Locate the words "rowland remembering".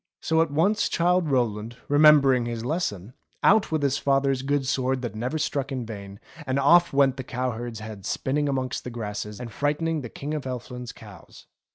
1.29-2.47